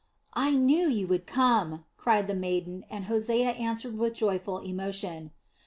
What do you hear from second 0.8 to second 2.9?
you would come!" cried the maiden,